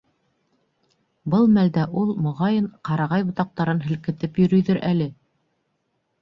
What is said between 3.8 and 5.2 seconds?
һелкетеп йөрөйҙөр әле.